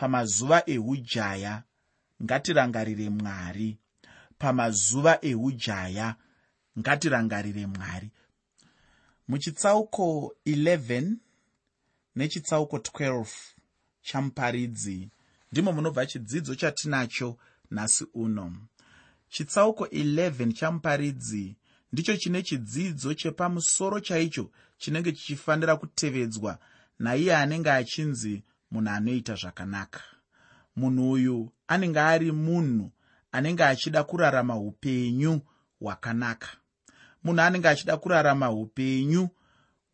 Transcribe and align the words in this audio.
pamazuva 0.00 0.62
eujaya 0.66 1.62
ngatirangarire 2.22 3.10
mwari. 3.10 3.78
Pamazuva 4.38 5.18
eujaya 5.22 6.16
ngatirangarire 6.78 7.66
mwari. 7.66 8.10
Muchitsauko 9.28 10.34
11 10.46 11.12
nechitsauko 12.16 12.76
12 12.76 13.26
chamuparidzi 14.02 15.08
ndimo 15.52 15.72
munobva 15.72 16.06
chidzidzo 16.06 16.54
chatinacho 16.54 17.38
nhasi 17.70 18.06
uno. 18.14 18.56
Chitsauko 19.28 19.84
11 19.86 20.52
chamuparidzi 20.52 21.56
ndicho 21.92 22.16
chine 22.16 22.42
chidzidzo 22.42 23.14
chepamusoro 23.14 24.00
chaicho 24.00 24.50
chinenge 24.78 25.12
chichifanira 25.12 25.76
kutevedzwa 25.76 26.58
naiye 26.98 27.36
anenge 27.36 27.70
achinzi 27.70 28.42
munhu 28.70 28.90
anoita 28.90 29.34
zvakanaka. 29.34 30.00
Munhu 30.76 31.10
uyu 31.10 31.52
anenge 31.68 32.00
ari 32.00 32.32
munhu 32.32 32.90
anenge 33.32 33.64
achida 33.64 34.04
kurarama 34.04 34.56
upenyu 34.56 35.40
hwakanaka. 35.80 36.48
Munhu 37.24 37.40
anenge 37.42 37.68
achida 37.68 37.96
kurarama 37.96 38.50
upenyu 38.50 39.28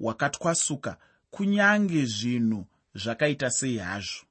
hwakatwasuka 0.00 0.96
kunyange 1.30 2.04
zvinhu 2.04 2.66
zvakaita 2.94 3.50
sei 3.50 3.78
hazvo 3.78 4.24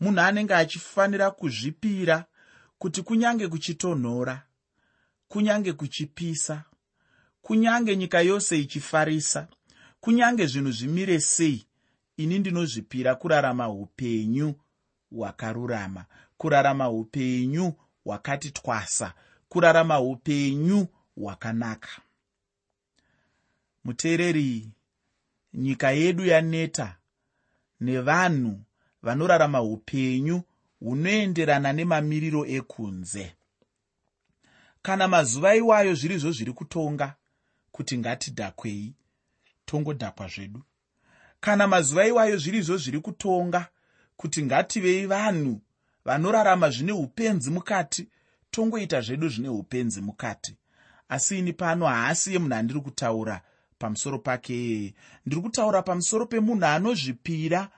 munhu 0.00 0.20
anenge 0.20 0.54
achifanira 0.54 1.30
kuzvipira 1.30 2.24
kuti 2.78 3.02
kunyange 3.02 3.48
kuchitonhora 3.48 4.42
kunyange 5.28 5.72
kuchipisa 5.72 6.64
kunyange 7.42 7.96
nyika 7.96 8.20
yose 8.20 8.60
ichifarisa 8.60 9.48
kunyange 10.00 10.46
zvinhu 10.46 10.72
zvimire 10.72 11.20
sei 11.20 11.66
ini 12.18 12.38
ndinozvipira 12.38 13.14
kurarama 13.14 13.68
upenyu 13.68 14.54
hwakarurama 15.10 16.04
kurarama 16.38 16.90
upenyu 16.90 17.72
hwakati 18.04 18.50
twasa 18.50 19.14
kurarama 19.48 20.00
upenyu 20.00 20.86
hwakanaka. 21.16 21.88
Muteereri 23.84 24.68
nyika 25.54 25.90
yedu 25.90 26.24
yaneta 26.26 26.96
nevanhu 27.80 28.60
vanorarama 29.02 29.62
upenyu 29.62 30.42
hunoenderana 30.80 31.72
nemamiriro 31.72 32.46
ekunze. 32.46 33.34
Kana 34.82 35.08
mazuva 35.08 35.54
iwayo 35.54 35.94
zvirizvo 35.94 36.32
zviri 36.32 36.52
kutonga 36.52 37.14
kuti 37.72 37.98
ngatidhakwei 37.98 38.94
tongodhakwa 39.66 40.28
zvedu 40.28 40.62
kana 41.40 41.66
mazuva 41.66 42.06
iwayo 42.06 42.36
zvirizvo 42.36 42.76
zviri 42.76 43.00
kutonga 43.00 43.66
kuti 44.16 44.42
ngativei 44.42 45.06
vanhu 45.06 45.60
vanorarama 46.04 46.70
zvine 46.70 46.92
upenzi 46.92 47.50
mukati 47.50 48.08
tongoita 48.50 49.00
zvedu 49.00 49.28
zvine 49.28 49.48
upenzi 49.48 50.00
mukati. 50.00 50.56
Asi 51.08 51.38
ini 51.38 51.52
pano 51.52 51.86
haasi 51.86 52.32
yemunhu 52.32 52.54
andiri 52.54 52.80
kutaura 52.80 53.40
pamusoro 53.78 54.18
pake. 54.18 54.54
Iyeye 54.54 54.94
ndiri 55.26 55.42
kutaura 55.42 55.82
pamusoro 55.82 56.26
pemunhu 56.26 56.66
anozvipira 56.66 57.68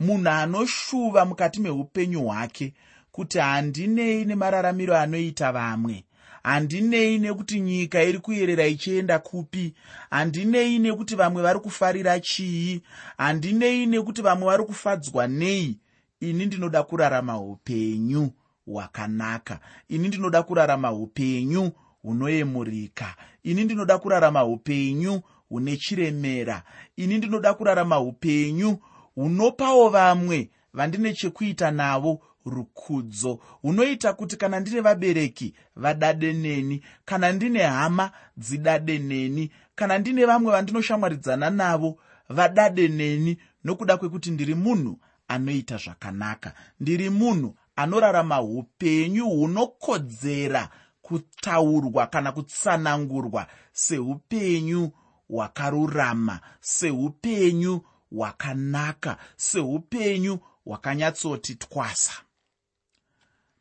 munhu 0.00 0.28
anoshuva 0.30 1.24
mukati 1.24 1.60
meupenyu 1.60 2.24
hwake 2.24 2.74
kuti 3.12 3.38
handinei 3.38 4.24
nemararamiro 4.24 4.96
anoita 4.96 5.52
vamwe 5.52 6.04
handinei 6.42 7.18
nekuti 7.18 7.60
nyika 7.60 8.02
iri 8.02 8.18
kuyerera 8.18 8.66
ichienda 8.66 9.18
kupi. 9.18 9.74
Handinei 10.10 10.78
nekuti 10.78 11.16
vamwe 11.16 11.42
vari 11.42 11.60
kufarira 11.60 12.20
chii. 12.20 12.82
Handinei 13.18 13.86
nekuti 13.86 14.22
vamwe 14.22 14.46
vari 14.46 14.64
kufadzwa 14.64 15.26
nei. 15.26 15.78
Ini 16.20 16.46
ndinoda 16.46 16.82
kurarama 16.82 17.40
upenyu 17.40 18.30
hwakanaka. 18.66 19.60
Ini 19.88 20.08
ndinoda 20.08 20.42
kurarama 20.42 20.92
upenyu 20.92 21.70
hunoyemurika. 22.02 23.16
Ini 23.42 23.64
ndinoda 23.64 23.98
kurarama 23.98 24.44
upenyu 24.44 25.20
hune 25.48 25.76
chiremera. 25.76 26.62
Ini 26.96 27.18
ndinoda 27.18 27.54
kurarama 27.54 28.00
upenyu 28.00 28.78
hunopawo 29.14 29.88
vamwe 29.88 30.50
vandine 30.72 31.12
chekuita 31.14 31.70
navo 31.70 32.20
rukudzo 32.46 33.40
hunoita 33.62 34.12
kuti 34.12 34.36
kana 34.36 34.60
ndine 34.60 34.80
vabereki 34.80 35.54
vadade 35.76 36.32
neni 36.32 36.82
kana 37.04 37.32
ndine 37.32 37.62
hama 37.62 38.10
dzidade 38.36 38.98
neni 38.98 39.50
kana 39.74 39.98
ndine 39.98 40.24
vamwe 40.24 40.52
vandinoshamwaridzana 40.52 41.50
navo 41.50 41.98
vadade 42.28 42.88
neni 42.88 43.38
nokuda 43.64 43.96
kwekuti 43.96 44.30
ndiri 44.30 44.54
munhu 44.54 44.98
anoita 45.28 45.76
zvakanaka. 45.76 46.54
Ndiri 46.80 47.10
munhu 47.10 47.56
anorarama 47.76 48.42
upenyu 48.42 49.24
hunokodzera 49.28 50.68
kutaurwa 51.02 52.06
kana 52.06 52.32
kutsanangurwa 52.32 53.46
seupenyu 53.72 54.90
hwakarurama 55.28 56.40
seupenyu 56.60 57.80
hwakanaka 58.10 59.16
seupenyu 59.36 60.38
hwakanyatsoti 60.64 61.54
twasa 61.54 62.12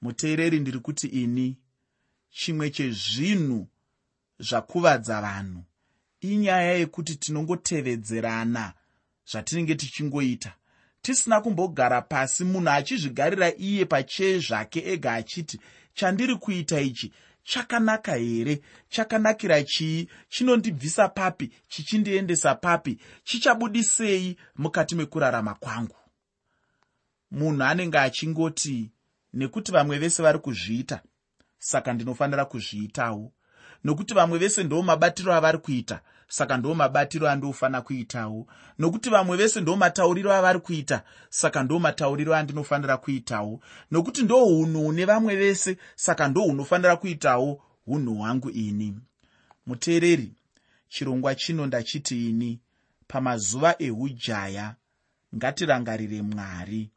muteereri 0.02 0.60
ndiri 0.60 0.80
kuti 0.80 1.08
ini 1.08 1.58
chimwe 2.30 2.70
chezvinhu 2.70 3.68
zvakuvadza 4.40 5.22
vanhu. 5.22 5.64
Inyaya 6.22 6.74
yekuti 6.74 7.16
tinongotevedzerana 7.16 8.74
zvatinenge 9.32 9.76
tichingoita. 9.76 10.54
Tisina 11.02 11.42
kumbogara 11.42 12.02
pasi 12.02 12.44
munhu 12.44 12.70
achizvigarira 12.70 13.56
iye 13.58 13.86
pachee 13.86 14.40
zvake 14.40 14.80
ega 14.94 15.14
achiti 15.14 15.60
chandiri 15.94 16.36
kuita 16.36 16.82
ichi? 16.82 17.14
Chakanaka 17.44 18.16
here? 18.16 18.62
Chakanakira 18.90 19.64
chii? 19.64 20.08
Chinondibvisa 20.30 21.10
papi? 21.10 21.52
Chichindiendesa 21.68 22.56
papi? 22.56 23.00
Chichabudisei 23.24 24.38
mukati 24.56 24.96
mekurarama 24.96 25.54
kwangu? 25.54 25.96
Munhu 27.32 27.64
anenge 27.64 27.98
achingoti 27.98 28.92
nekuti 29.34 29.72
vamwe 29.72 29.98
vese 30.00 30.24
vari 30.24 30.40
kuzviita. 30.40 31.02
Saka 31.58 31.94
ndinofanira 31.94 32.46
kuzviitawo. 32.46 33.32
Nokuti 33.84 34.14
vamwe 34.14 34.40
vese 34.40 34.64
ndo 34.64 34.82
mabatiro 34.82 35.34
avari 35.34 35.58
kuita 35.58 36.02
saka 36.28 36.58
ndo 36.58 36.76
mabatiro 36.76 37.30
andinofanira 37.30 37.82
kuitawo. 37.82 38.48
Nokuti 38.80 39.10
vamwe 39.10 39.38
vese 39.38 39.62
ndo 39.62 39.76
matauriro 39.76 40.34
avari 40.34 40.60
kuita 40.60 41.04
saka 41.30 41.64
ndo 41.64 41.80
matauriro 41.80 42.36
andinofanira 42.36 42.98
kuitawo. 42.98 43.60
Nokuti 43.92 44.24
ndo 44.24 44.46
unhu 44.46 44.84
hune 44.84 45.06
vamwe 45.06 45.36
vese 45.36 45.78
saka 45.96 46.28
ndo 46.28 46.42
hunofanira 46.42 46.96
kuitawo 46.96 47.62
unhu 47.88 48.16
hwangu 48.16 48.50
ini. 48.50 49.00
Muteereri 49.66 50.34
chirongwa 50.90 51.36
chino 51.36 51.66
ndachiti 51.66 52.30
ini 52.30 52.60
pamazuva 53.08 53.76
eujaya 53.80 54.76
ngatirangarire 55.36 56.22
mwari 56.22 56.92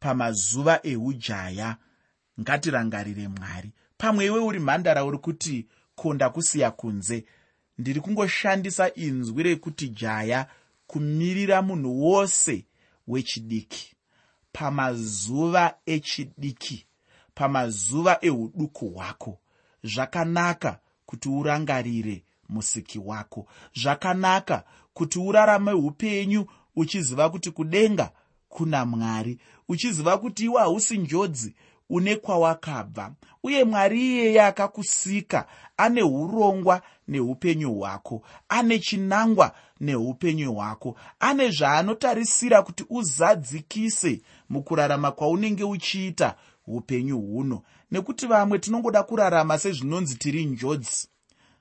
pamazuva 0.00 0.80
eujaya. 0.82 1.76
Ngatirangarire 2.40 3.28
mwari. 3.28 3.72
Pamwe 3.98 4.26
iwe 4.26 4.38
uri 4.40 4.58
mhandara 4.60 5.04
uri 5.04 5.18
kuti 5.18 5.66
konda 5.94 6.30
kusiya 6.30 6.70
kunze. 6.70 7.24
Ndiri 7.78 8.00
kungoshandisa 8.00 8.94
inzwi 8.94 9.42
rekuti 9.42 9.88
jaya 9.88 10.46
kumirira 10.86 11.62
munhu 11.62 12.02
wose 12.04 12.64
wechidiki. 13.08 13.94
Pamazuva 14.52 15.74
echidiki 15.86 16.86
pamazuva 17.34 18.18
euduku 18.20 18.88
hwako. 18.88 19.38
Zvakanaka 19.82 20.80
kuti 21.06 21.28
urangarire 21.28 22.24
musiki 22.48 22.98
wako. 22.98 23.46
Zvakanaka 23.74 24.64
kuti 24.94 25.18
urarame 25.18 25.72
upenyu 25.72 26.46
uchiziva 26.76 27.30
kuti 27.30 27.50
kudenga 27.50 28.10
kuna 28.48 28.84
mwari 28.86 29.38
uchiziva 29.68 30.18
kuti 30.18 30.44
iwe 30.44 30.60
hausi 30.60 30.98
njodzi 30.98 31.54
une 31.90 32.16
kwawakabva. 32.16 33.12
Uye 33.42 33.64
mwari 33.64 34.00
iyeye 34.00 34.42
akakusika 34.42 35.46
ane 35.76 36.02
urongwa 36.02 36.82
neupenyu 37.08 37.72
hwako 37.74 38.22
ane 38.48 38.78
chinangwa 38.78 39.54
neupenyu 39.80 40.52
hwako 40.54 40.96
ane 41.20 41.50
zvaanotarisira 41.50 42.62
kuti 42.62 42.84
uzadzikise 42.90 44.20
mukurarama 44.48 45.12
kwaunenge 45.12 45.64
uchiita 45.64 46.34
upenyu 46.66 47.18
huno. 47.20 47.62
Nekuti 47.90 48.26
vamwe 48.26 48.58
tinongoda 48.58 49.02
kurarama 49.02 49.58
sezvinonzi 49.58 50.14
tiri 50.16 50.44
njodzi 50.44 51.08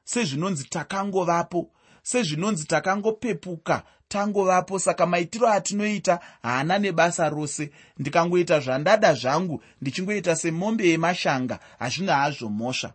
sezvinonzi 0.04 0.64
takangovapo 0.64 1.72
sezvinonzi 2.10 2.66
takangopepuka 2.66 3.84
tangovapo. 4.08 4.80
Saka 4.80 5.06
maitiro 5.06 5.48
atinoita 5.48 6.20
haana 6.42 6.80
nebasa 6.80 7.30
rose. 7.30 7.72
Ndikangoita 7.98 8.60
zvandada 8.60 9.14
zvangu 9.14 9.64
ndichingoita 9.82 10.36
semombe 10.36 10.90
yemashanga 10.90 11.60
hazvina 11.80 12.16
hazvo 12.16 12.50
mhosva. 12.50 12.94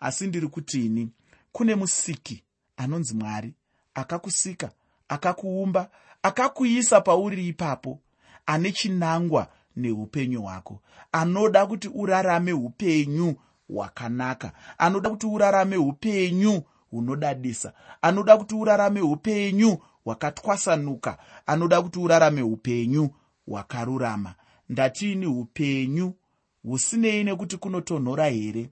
Asi 0.00 0.26
ndiri 0.26 0.48
kutini 0.48 1.08
kune 1.52 1.74
musiki 1.74 2.42
anonzi 2.76 3.14
mwari 3.14 3.54
akakusika 3.94 4.70
akakuumba 5.08 5.90
akakuisa 6.22 7.00
pauri 7.00 7.48
ipapo 7.48 8.00
ane 8.46 8.72
chinangwa 8.72 9.48
neupenyu 9.76 10.42
hwako 10.42 10.82
anoda 11.12 11.66
kuti 11.66 11.88
urarame 11.94 12.52
upenyu 12.52 13.34
hwakanaka 13.68 14.52
anoda 14.78 15.10
kuti 15.10 15.26
urarame 15.26 15.76
upenyu 15.76 16.62
hunodadisa 16.90 17.72
anoda 18.02 18.36
kuti 18.36 18.54
urarame 18.54 19.00
upenyu 19.00 19.78
hwakatwasanuka. 20.04 21.18
Anoda 21.46 21.82
kuti 21.82 21.98
urarame 21.98 22.42
upenyu 22.42 23.10
hwakarurama. 23.46 24.34
Ndatiini 24.68 25.26
upenyu? 25.26 26.14
Husinei 26.62 27.24
nekuti 27.24 27.56
kunotonhora 27.56 28.28
here? 28.28 28.70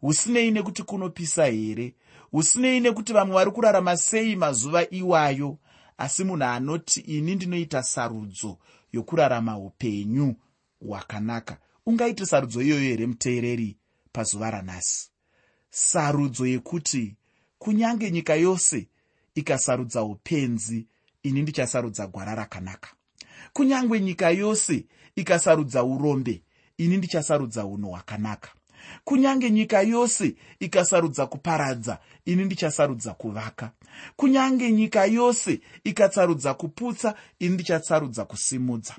Husinei 0.00 0.50
nekuti 0.50 0.82
kunopisa 0.82 1.46
here? 1.46 1.94
Husinei 2.30 2.80
nekuti 2.80 3.12
vamwe 3.12 3.34
vari 3.34 3.50
kurarama 3.50 3.96
sei 3.96 4.36
mazuva 4.36 4.90
iwayo? 4.90 5.58
Asi 5.98 6.24
munhu 6.24 6.44
anoti 6.44 7.00
ini 7.00 7.34
ndinoita 7.34 7.82
sarudzo 7.82 8.58
yokurarama 8.92 9.58
upenyu 9.58 10.34
hwakanaka. 10.80 11.58
Ungaiti 11.86 12.26
sarudzo 12.26 12.62
iyoyo 12.62 12.80
here 12.82 13.06
muteereri 13.06 13.76
pazuva 14.12 14.50
ranhasi? 14.50 15.10
Sarudzo 15.70 16.46
yekuti 16.46 17.16
kunyange 17.64 18.10
nyika 18.10 18.34
yose 18.34 18.88
ikasarudza 19.34 20.02
upenzi 20.02 20.86
ini 21.22 21.42
ndichasarudza 21.42 22.06
gwara 22.06 22.34
rakanaka. 22.34 22.88
Kunyange 23.52 24.00
nyika 24.00 24.30
yose 24.30 24.86
ikasarudza 25.16 25.84
urombe 25.84 26.42
ini 26.78 26.96
ndichasarudza 26.96 27.64
unhu 27.66 27.90
hwakanaka. 27.90 28.50
Kunyange 29.04 29.50
nyika 29.50 29.82
yose 29.82 30.34
ikasarudza 30.60 31.26
kuparadza 31.26 31.98
ini 32.24 32.44
ndichasarudza 32.44 33.14
kuvaka. 33.14 33.70
Kunyange 34.16 34.72
nyika 34.72 35.04
yose 35.04 35.60
ikasarudza 35.84 36.54
kuputsa 36.54 37.14
ini 37.38 37.54
ndichasarudza 37.54 38.24
kusimudza. 38.24 38.94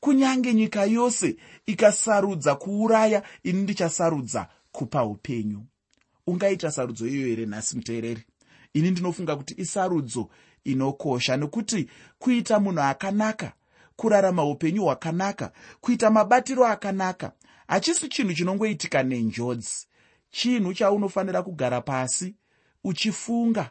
Kunyange 0.00 0.54
nyika 0.54 0.84
yose 0.84 1.36
ikasarudza 1.66 2.54
kuuraya 2.54 3.22
ini 3.42 3.62
ndichasarudza 3.62 4.48
kupa 4.72 5.04
upenyu 5.04 5.66
ungaita 6.26 6.70
sarudzo 6.70 7.06
iyo 7.06 7.26
here 7.26 7.46
nhasi 7.46 7.76
muteereri? 7.76 8.24
Ini 8.74 8.90
ndinofunga 8.90 9.36
kuti 9.36 9.54
isarudzo 9.58 10.28
inokosha 10.64 11.36
nekuti 11.36 11.88
kuita 12.18 12.60
munhu 12.60 12.80
akanaka 12.82 13.52
kurarama 13.96 14.44
upenyu 14.44 14.82
hwakanaka 14.82 15.52
kuita 15.80 16.10
mabatiro 16.10 16.66
akanaka 16.66 17.32
hachisi 17.68 18.08
chinhu 18.08 18.34
chinongoitika 18.34 19.02
nenjodzi. 19.02 19.86
Chinhu 20.30 20.74
chaunofanira 20.74 21.42
kugara 21.42 21.80
pasi 21.80 22.34
uchifunga 22.84 23.70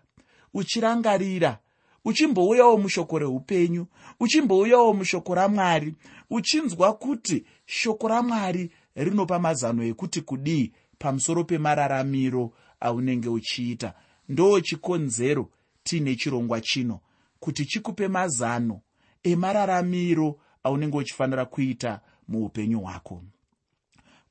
uchirangarira 0.54 1.60
uchimbouyawo 2.06 2.78
mushoko 2.78 3.20
reupenyu 3.20 3.88
uchimbouyawo 4.20 4.94
mushoko 4.94 5.36
ramwari 5.36 5.96
uchinzwa 6.30 6.94
kuti 6.94 7.46
shoko 7.66 8.08
ramwari 8.08 8.72
rinopa 8.96 9.40
mazano 9.40 9.84
ekuti 9.84 10.22
kudii 10.22 10.72
pamusoro 11.08 11.44
pemararamiro 11.44 12.54
aunenge 12.80 13.30
uchiita. 13.30 13.94
Ndo 14.30 14.60
chikonzero 14.62 15.50
tiine 15.84 16.16
chirongwa 16.16 16.62
chino 16.62 17.00
kuti 17.40 17.66
chikupe 17.66 18.08
mazano 18.08 18.82
emararamiro 19.24 20.40
aunenge 20.64 20.98
uchifanira 20.98 21.46
kuita 21.46 22.02
muupenyu 22.28 22.80
hwako. 22.80 23.24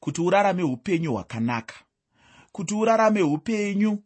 Kuti 0.00 0.20
urarame 0.20 0.62
upenyu 0.62 1.12
hwakanaka. 1.12 1.74
Kuti 2.52 2.74
urarame 2.74 3.22
upenyu 3.22 4.02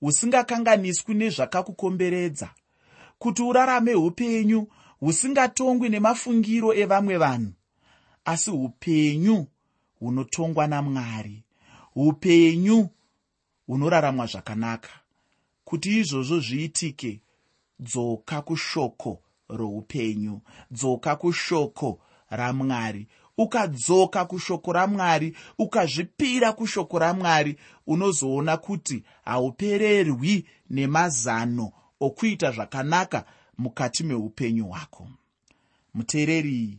husingakanganiswi 0.00 1.14
nezvakakukomberedza. 1.14 2.50
Kuti 3.18 3.42
urarame 3.42 3.94
upenyu 3.94 4.68
husingatongwi 5.00 5.88
nemafungiro 5.88 6.74
evamwe 6.74 7.16
vanhu 7.16 7.52
asi 8.24 8.50
upenyu 8.50 9.46
hunotongwa 9.98 10.66
namwari 10.66 11.43
upenyu 11.94 12.88
hunoraramwa 13.66 14.26
zvakanaka. 14.26 14.90
Kuti 15.64 15.98
izvozvo 15.98 16.40
zviitike 16.40 17.20
dzoka 17.80 18.42
kushoko 18.42 19.22
roupenyu 19.48 20.40
dzoka 20.70 21.16
kushoko 21.16 22.00
ramwari. 22.30 23.06
Ukadzoka 23.38 24.24
kushoko 24.24 24.72
ramwari 24.72 25.36
ukazvipira 25.58 26.52
kushoko 26.52 26.98
ramwari 26.98 27.56
unozoona 27.86 28.56
kuti 28.56 29.04
haupererwi 29.24 30.46
nemazano 30.70 31.72
okuita 32.00 32.50
zvakanaka 32.52 33.24
mukati 33.58 34.04
meupenyu 34.04 34.66
hwako. 34.66 35.08
Muteereri 35.94 36.78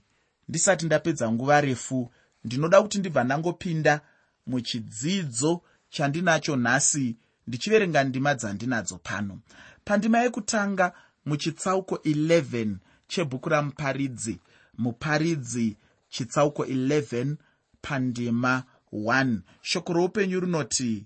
ndisati 0.49 0.85
ndapedza 0.85 1.31
nguva 1.31 1.61
refu 1.61 2.11
ndinoda 2.43 2.81
kuti 2.81 2.99
ndibva 2.99 3.23
ndangopinda 3.23 4.01
muchidzidzo 4.47 5.61
chandinacho 5.89 6.55
nhasi 6.55 7.15
ndichiverenga 7.47 8.03
ndima 8.03 8.35
dzandinadzo 8.35 8.97
pano. 8.97 9.39
Pandima 9.85 10.19
yekutanga 10.19 10.93
muchitsauko 11.25 11.95
11 11.95 12.75
chebhuku 13.07 13.49
ramuparidzi. 13.49 14.39
Muparidzi 14.77 15.77
chitsauko 16.09 16.65
11 16.65 17.35
pandima 17.81 18.63
1 18.93 19.39
shoko 19.61 19.93
roupenyu 19.93 20.39
rinoti 20.39 21.05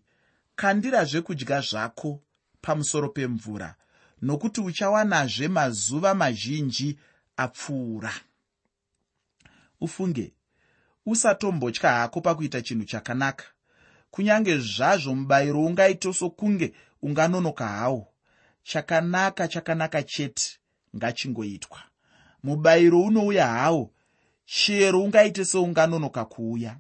kandirazve 0.56 1.22
kudya 1.22 1.62
zvako 1.62 2.22
pamusoro 2.62 3.10
pemvura 3.10 3.76
nokuti 4.22 4.62
uchawanazve 4.62 5.48
mazuva 5.48 6.14
mazhinji 6.16 6.98
apfuura. 7.38 8.14
Ufunge 9.82 10.34
usatombotya 11.06 11.90
hako 11.92 12.22
pakuita 12.22 12.62
chinhu 12.62 12.86
chakanaka. 12.86 13.46
Kunyange 14.12 14.58
zvazvo 14.58 15.16
mubayiro 15.16 15.66
ungaito 15.66 16.14
sokunge 16.14 16.74
unganonoka 17.02 17.68
hawo. 17.68 18.08
Chakanaka 18.64 19.48
chakanaka 19.48 20.04
chete 20.04 20.60
ngachingoitwa. 20.96 21.80
Mubayiro 22.44 23.02
unouya 23.02 23.48
hawo 23.48 23.92
chero 24.46 25.04
ungaite 25.04 25.46
seunganonoka 25.46 26.26
kuuya. 26.26 26.78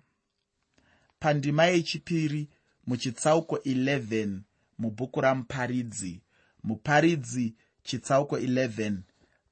Pandima 1.19 1.65
yechipiri 1.65 2.49
muchitsauko 2.87 3.55
11 3.55 4.39
mubhuku 4.77 5.21
ramuparidzi. 5.21 6.21
Muparidzi 6.63 7.55
chitsauko 7.83 8.37
11 8.37 8.97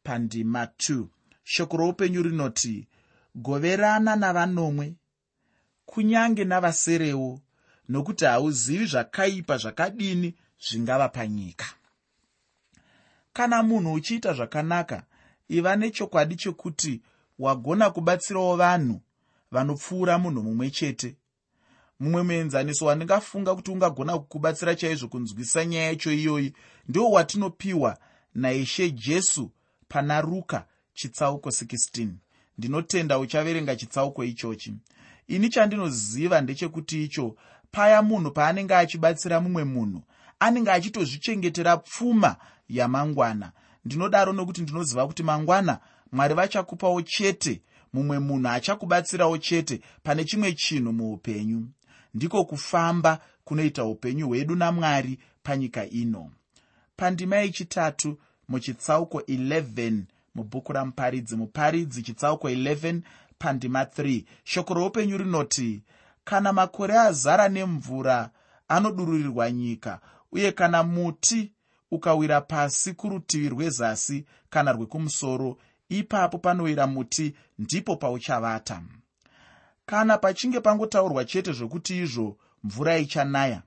pandima 0.03 0.65
2 0.65 1.05
shoko 1.43 1.77
roupenyu 1.77 2.23
rinoti 2.23 2.87
goverana 3.37 4.15
navanomwe 4.15 4.95
kunyange 5.85 6.43
navaserewo 6.45 7.39
nokuti 7.89 8.25
hauzivi 8.25 8.85
zvakaipa 8.85 9.57
zvakadini 9.57 10.35
zvingava 10.59 11.09
panyika. 11.09 11.65
Kana 13.33 13.63
munhu 13.63 13.93
uchiita 13.93 14.33
zvakanaka 14.33 15.03
iva 15.49 15.75
nechokwadi 15.75 16.35
chekuti 16.35 17.01
wagona 17.39 17.89
kubatsirawo 17.89 18.55
vanhu 18.55 19.01
vanopfuura 19.51 20.17
munhu 20.17 20.43
mumwe 20.43 20.69
chete. 20.69 21.15
Mumwe 21.99 22.23
muenzaniso 22.23 22.85
wandingafunga 22.85 23.55
kuti 23.55 23.71
ungagona 23.71 24.19
kukubatsira 24.19 24.75
chaizvo 24.75 25.07
kunzwisa 25.07 25.65
nyaya 25.65 25.85
yacho 25.87 26.11
iyoyi 26.13 26.53
ndiwo 26.87 27.11
watinopiwa 27.11 27.97
naishe 28.35 28.91
jesu 28.91 29.51
pana 29.87 30.21
ruka 30.21 30.65
chitsauko 30.93 31.49
16 31.49 32.07
ndinotenda 32.57 33.19
uchaverenga 33.19 33.75
chitsauko 33.75 34.23
ichochi. 34.23 34.73
Ini 35.27 35.49
chandinoziva 35.49 36.41
ndechekuti 36.41 37.03
icho 37.03 37.35
paya 37.71 38.01
munhu 38.01 38.31
paanenge 38.31 38.75
achibatsira 38.75 39.41
mumwe 39.41 39.63
munhu 39.63 40.01
anenge 40.39 40.71
achitozvichengetera 40.71 41.77
pfuma 41.77 42.35
yamangwana. 42.69 43.51
Ndinodaro 43.85 44.33
nokuti 44.33 44.61
ndinoziva 44.61 45.07
kuti 45.07 45.23
mangwana 45.23 45.79
mwari 46.11 46.33
vachakupawo 46.33 47.01
chete 47.01 47.61
mumwe 47.93 48.19
munhu 48.19 48.47
achakubatsirawo 48.47 49.37
chete 49.37 49.81
pane 50.03 50.23
chimwe 50.25 50.53
chinhu 50.53 50.93
muupenyu. 50.93 51.67
Ndiko 52.13 52.45
kufamba 52.45 53.19
kunoita 53.43 53.85
upenyu 53.85 54.27
hwedu 54.27 54.55
namwari 54.55 55.19
panyika 55.43 55.89
ino. 55.89 56.31
Pandima 56.95 57.35
yechitatu 57.35 58.17
muchitsauko 58.47 59.19
11 59.19 60.01
mubhuku 60.37 60.73
ramuparidzi. 60.73 61.35
Muparidzi 61.35 62.03
chitsauko 62.03 62.49
11 62.49 63.01
pandima 63.39 63.83
3 63.83 64.23
shoko 64.43 64.73
roupenyu 64.73 65.17
rinoti 65.17 65.83
kana 66.23 66.53
makore 66.53 66.99
azara 66.99 67.49
nemvura 67.49 68.29
anodururirwa 68.67 69.51
nyika 69.51 69.99
uye 70.31 70.51
kana 70.51 70.83
muti 70.83 71.51
ukawira 71.91 72.41
pasi 72.41 72.93
kurutivi 72.93 73.49
rwezasi 73.49 74.25
kana 74.49 74.71
rwekumusoro 74.71 75.57
ipapo 75.89 76.37
panowira 76.37 76.87
muti 76.87 77.35
ndipo 77.59 77.95
pauchavata. 77.95 78.81
Kana 79.85 80.17
pachinge 80.17 80.59
pangotaurwa 80.59 81.25
chete 81.25 81.51
zvokuti 81.53 81.97
izvo 81.97 82.37
mvura 82.63 82.97
ichanaya 82.97 83.61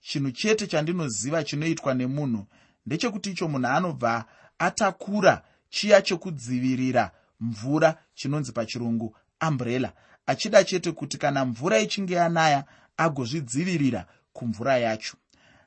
chinhu 0.00 0.30
chete 0.30 0.66
chandinoziva 0.66 1.44
chinoitwa 1.44 1.94
nemunhu 1.94 2.46
ndechekuti 2.86 3.30
icho 3.30 3.48
munhu 3.48 3.66
anobva 3.68 4.24
atakura 4.58 5.42
chiya 5.76 6.02
chokudzivirira 6.02 7.10
mvura 7.40 7.98
chinonzi 8.14 8.52
pachirungu 8.52 9.16
amburela 9.40 9.92
achida 10.26 10.64
chete 10.64 10.92
kuti 10.92 11.18
kana 11.18 11.44
mvura 11.44 11.80
ichinge 11.80 12.14
yanaya 12.14 12.64
agozvidzivirira 12.96 14.06
kumvura 14.32 14.78
yacho. 14.78 15.16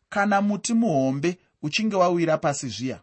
Kana 0.09 0.41
muti 0.41 0.73
muhombe 0.73 1.37
uchinge 1.61 1.95
wawira 1.95 2.37
pasi 2.37 2.67
zviya 2.67 2.99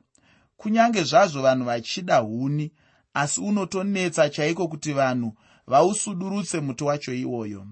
kunyange 0.57 1.03
zvazvo 1.03 1.43
vanhu 1.43 1.65
vachida 1.65 2.19
huni 2.19 2.73
asi 3.15 3.41
unotonetsa 3.41 4.31
chaiko 4.31 4.69
kuti 4.69 4.93
vanhu 4.93 5.33
vausudurutse 5.67 6.61
muti 6.61 6.85
wacho 6.85 7.15
iwoyo? 7.15 7.67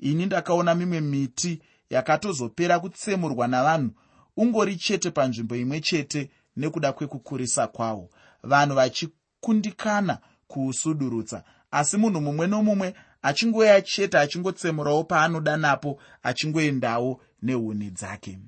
Ini 0.00 0.26
ndakaona 0.26 0.74
mimwe 0.74 1.00
miti 1.00 1.62
yakatozopera 1.90 2.80
kutsemurwa 2.80 3.48
navanhu 3.48 3.90
ungori 4.36 4.76
chete 4.76 5.10
panzvimbo 5.10 5.56
imwe 5.56 5.80
chete 5.80 6.30
nekuda 6.56 6.92
kwekukurisa 6.92 7.66
kwawo 7.66 8.10
vanhu 8.42 8.74
vachikundikana 8.74 10.18
kuusudurutsa 10.46 11.44
asi 11.70 11.96
munhu 11.96 12.20
mumwe 12.20 12.46
nomumwe 12.46 12.94
achingoya 13.22 13.82
chete 13.82 14.18
achingotsemurawo 14.18 15.04
paanoda 15.04 15.56
napo 15.56 16.00
achingoendawo 16.22 17.20
nehuni 17.42 17.90
dzake. 17.90 18.38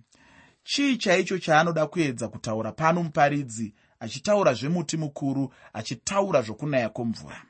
Chii 0.64 0.96
chaicho 0.96 1.38
chaanoda 1.38 1.86
kuedza 1.86 2.28
kutaura 2.28 2.72
pano 2.72 3.02
muparidzi 3.02 3.74
achitaura 4.00 4.54
zvemuti 4.54 4.96
mukuru 4.96 5.52
achitaura 5.72 6.42
zvokunaya 6.42 6.88
kwomvura 6.88 7.42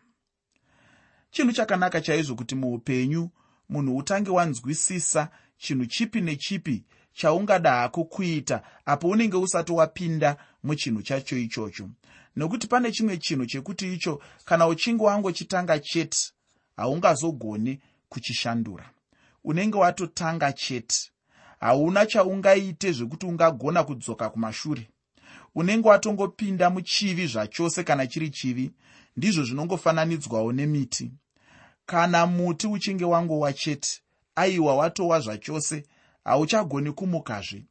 chinhu 1.31 1.53
chakanaka 1.53 2.01
chaizvo 2.01 2.35
kuti 2.35 2.55
muupenyu 2.55 3.31
munhu 3.69 3.97
utange 3.97 4.31
wanzwisisa 4.31 5.29
chinhu 5.59 5.87
chipi 5.87 6.21
nechipi 6.21 6.85
chaungada 7.13 7.73
hako 7.73 8.05
kuita 8.05 8.63
apo 8.85 9.09
unenge 9.09 9.37
usati 9.37 9.73
wapinda 9.73 10.37
muchinhu 10.63 11.03
chacho 11.03 11.39
ichocho 11.39 11.89
nokuti 12.39 12.67
pane 12.67 12.93
chimwe 12.93 13.17
chinhu 13.17 13.47
chekuti 13.47 13.95
icho 13.95 14.21
kana 14.45 14.67
uchinge 14.67 15.05
wangochitanga 15.05 15.79
chete 15.79 16.33
haungazogoni 16.77 17.81
kuchishandura. 18.09 18.91
Unenge 19.45 19.79
watotanga 19.79 20.53
chete 20.53 21.11
hauna 21.61 22.07
chaungaite 22.07 22.93
zvekuti 22.93 23.27
ungagona 23.27 23.85
kudzoka 23.85 24.31
kumashure. 24.31 24.89
Unenge 25.55 25.89
watongopinda 25.89 26.71
muchivi 26.71 27.27
zvachose 27.27 27.85
kana 27.85 28.07
chiri 28.07 28.31
chivi 28.31 28.71
ndizvo 29.17 29.45
zvinongofananidzwawo 29.45 30.53
nemiti. 30.53 31.11
Kana 31.87 32.27
muti 32.27 32.67
uchinge 32.67 33.05
wangowa 33.05 33.53
chete 33.53 34.01
aiwa 34.35 34.77
watowa 34.77 35.21
zvachose 35.21 35.83
hauchagoni 36.25 36.93
kumukazve. 36.93 37.65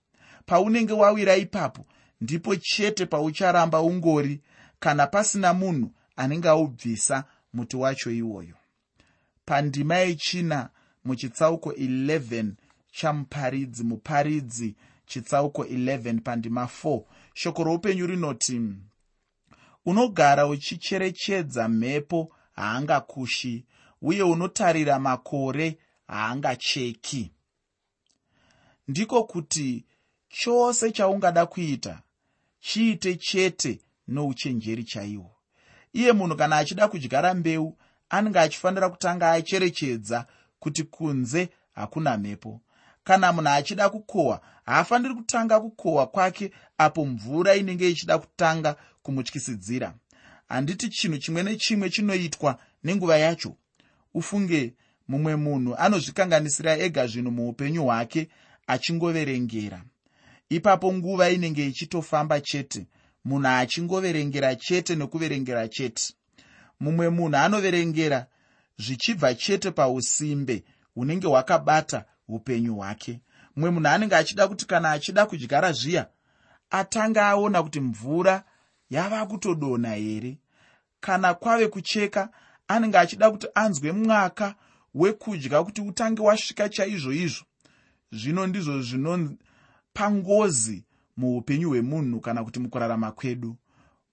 Paunenge 0.45 0.93
wawira 0.93 1.35
ipapo 1.35 1.85
ndipo 2.21 2.55
chete 2.55 3.05
paucharamba 3.05 3.81
ungori 3.81 4.41
kana 4.79 5.07
pasina 5.07 5.53
munhu 5.53 5.91
anenge 6.15 6.49
aubvisa 6.49 7.23
muti 7.53 7.77
wacho 7.77 8.11
iwoyo. 8.11 8.55
Pandima 9.45 9.95
yechina 9.95 10.69
muchitsauko 11.05 11.71
11 11.71 12.51
chamuparidzi 12.91 13.83
muparidzi 13.83 14.75
chitsauko 15.05 15.63
11 15.63 16.21
pandima 16.21 16.69
4 16.83 17.03
shoko 17.33 17.63
roupenyu 17.63 18.07
rinoti 18.07 18.61
unogara 19.85 20.47
uchicherechedza 20.47 21.67
mhepo 21.69 22.35
haangakushi 22.55 23.65
uye 24.01 24.23
unotarira 24.23 24.99
makore 24.99 25.77
haangacheki. 26.07 27.31
Ndiko 28.87 29.23
kuti 29.23 29.85
chose 30.29 30.91
chaungada 30.91 31.45
kuita 31.45 32.01
chiite 32.59 33.15
chete 33.15 33.81
nouchenjeri 34.07 34.83
chaihwo 34.83 35.37
iye 35.93 36.13
munhu 36.13 36.35
kana 36.35 36.57
achida 36.57 36.87
kudyara 36.87 37.33
mbeu 37.33 37.77
anenge 38.09 38.39
achifanira 38.39 38.89
kutanga 38.89 39.31
acherechedza 39.31 40.25
kuti 40.59 40.83
kunze 40.83 41.49
hakuna 41.73 42.17
mhepo. 42.17 42.61
Kana 43.03 43.33
munhu 43.33 43.49
achida 43.49 43.89
kukohwa 43.89 44.41
haafaniri 44.65 45.15
kutanga 45.15 45.59
kukohwa 45.59 46.07
kwake 46.07 46.51
apo 46.77 47.05
mvura 47.05 47.55
inenge 47.55 47.89
ichida 47.89 48.17
kutanga 48.17 48.75
kumutyisidzira. 49.03 49.93
Handiti 50.49 50.89
chinhu 50.89 51.17
chimwe 51.17 51.43
nechimwe 51.43 51.89
chinoitwa 51.89 52.59
nenguva 52.83 53.17
yacho. 53.17 53.55
Ufunge 54.13 54.73
mumwe 55.07 55.35
munhu 55.35 55.75
anozvikanganisira 55.75 56.77
ega 56.77 57.07
zvinhu 57.07 57.31
muupenyu 57.31 57.83
hwake 57.83 58.29
achingoverengera. 58.67 59.83
Ipapo 60.49 60.93
nguva 60.93 61.29
inenge 61.29 61.67
ichitofamba 61.67 62.41
chete 62.41 62.87
munhu 63.27 63.47
achingoverengera 63.47 64.55
chete 64.55 64.95
nekuverengera 64.95 65.67
chete. 65.67 66.13
Mumwe 66.79 67.09
munhu 67.09 67.37
anoverengera 67.37 68.27
zvichibva 68.79 69.35
chete 69.35 69.71
pausimbe 69.71 70.63
hunenge 70.95 71.27
hwakabata 71.27 72.05
upenyu 72.27 72.75
hwake. 72.75 73.19
Mumwe 73.55 73.71
munhu 73.71 73.87
anenge 73.87 74.15
achida 74.15 74.47
kuti 74.47 74.65
kana 74.65 74.91
achida 74.91 75.25
kudyara 75.25 75.71
zviya 75.71 76.07
atanga 76.69 77.27
aona 77.27 77.63
kuti 77.63 77.79
mvura 77.79 78.43
yava 78.89 79.25
kutodonha 79.25 79.95
here. 79.95 80.37
Kana 80.99 81.33
kwave 81.33 81.67
kucheka 81.67 82.29
anenge 82.67 82.97
achida 82.97 83.31
kuti 83.31 83.47
anzwe 83.55 83.91
mwaka 83.91 84.55
wekudya 84.93 85.63
kuti 85.63 85.81
utange 85.81 86.21
wasvika 86.21 86.69
chaizvo 86.69 87.13
izvo. 87.13 87.45
Zvino 88.11 88.47
ndizvo 88.47 88.81
zvinopa 88.81 90.11
ngozi 90.11 90.86
muupenyu 91.17 91.69
hwemunhu 91.69 92.19
kana 92.21 92.43
kuti 92.43 92.59
mukurarama 92.59 93.11
kwedu. 93.11 93.57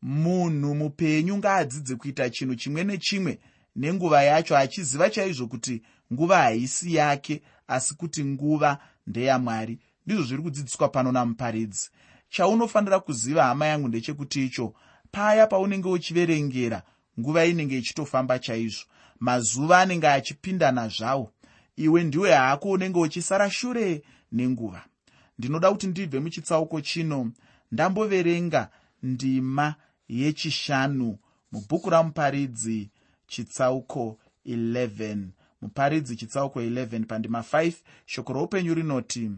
Munhu 0.03 0.75
mupenyu 0.75 1.37
ngaadzidze 1.37 1.97
kuita 1.97 2.31
chinhu 2.31 2.55
chimwe 2.55 2.85
nechimwe 2.85 3.39
nenguva 3.77 4.23
yacho 4.23 4.57
achiziva 4.57 5.11
chaizvo 5.11 5.47
kuti 5.47 5.83
nguva 6.13 6.37
haisi 6.37 6.95
yake 6.95 7.43
asi 7.69 7.95
kuti 7.95 8.25
nguva 8.25 8.79
ndeyamwari 9.07 9.79
ndizvo 10.07 10.23
zviri 10.25 10.43
kudzidziswa 10.43 10.89
pano 10.89 11.13
namuparidzi. 11.13 11.91
Chaunofanira 12.29 13.01
kuziva 13.01 13.45
hama 13.45 13.67
yangu 13.67 13.89
ndechekuti 13.89 14.45
icho 14.47 14.75
paya 15.11 15.47
paunenge 15.47 15.89
uchiverengera 15.89 16.83
nguva 17.21 17.45
inenge 17.45 17.79
ichitofamba 17.79 18.39
chaizvo. 18.39 18.85
Mazuva 19.21 19.79
anenge 19.79 20.09
achipindana 20.09 20.89
zvawo 20.89 21.33
iwe 21.77 22.05
ndiwe 22.05 22.33
hako 22.33 22.71
unenge 22.71 22.99
uchisara 22.99 23.51
shure 23.51 24.03
nenguva 24.33 24.85
ndinoda 25.39 25.71
kuti 25.71 25.87
ndibve 25.87 26.21
muchitsauko 26.21 26.81
chino. 26.81 27.33
Ndamboverenga 27.73 28.71
ndima 29.03 29.75
yechishanu 30.09 31.19
mubhuku 31.53 31.91
ramuparidzi 31.91 32.91
chitsauko 33.27 34.19
11 34.47 35.17
muparidzi 35.63 36.17
chitsauko 36.17 36.61
11 36.61 37.05
pandima 37.05 37.41
5 37.41 37.73
shoko 38.07 38.33
roupenyu 38.33 38.75
rinoti 38.75 39.31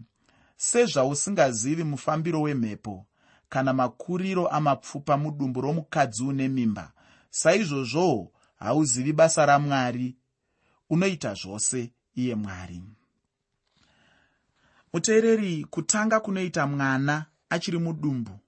sezvausingazivi 0.57 1.85
mufambiro 1.85 2.43
wemhepo 2.43 3.07
kana 3.49 3.73
makuriro 3.73 4.49
amapfupa 4.49 5.17
mudumbu 5.17 5.61
romukadzi 5.61 6.25
une 6.25 6.49
mimba 6.49 6.93
saizvozvowo 7.31 8.33
hauzivi 8.57 9.13
basa 9.13 9.47
ramwari. 9.47 10.17
Unoita 10.91 11.35
zvose 11.35 11.91
iye 12.15 12.35
mwari 12.35 12.83
muteereri 14.97 15.65
kutanga 15.71 16.21
kunoita 16.21 16.67
mwana 16.67 17.27
achiri 17.51 17.79
mudumbu. 17.79 18.39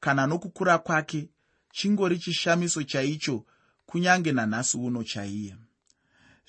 Kana 0.00 0.26
nokukura 0.26 0.78
kwake 0.78 1.28
chingori 1.72 2.18
chishamiso 2.18 2.82
chaicho 2.82 3.44
kunyange 3.86 4.32
nanhasi 4.32 4.76
uno 4.76 5.04
chaiye. 5.04 5.56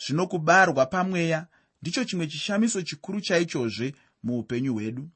Zvino 0.05 0.27
kubarwa 0.27 0.85
pamweya 0.85 1.47
ndicho 1.81 2.03
chimwe 2.03 2.27
chishamiso 2.27 2.81
chikuru 2.81 3.21
chaichozve 3.21 3.95
muupenyu 4.23 4.73
hwedu. 4.73 5.09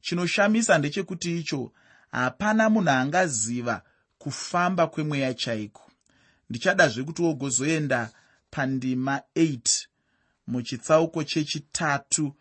Chinoshamisa 0.00 0.78
ndechekuti 0.78 1.38
icho 1.38 1.72
hapana 2.10 2.70
munhu 2.70 2.90
angaziva 2.90 3.82
kufamba 4.18 4.86
kwemweya 4.86 5.34
chaiko. 5.34 5.90
Ndichadazve 6.50 7.02
kuti 7.02 7.22
wogozoenda 7.22 8.10
pandima 8.50 9.22
8 9.36 9.86
muchitsauko 10.46 11.24
chechitatu 11.24 12.34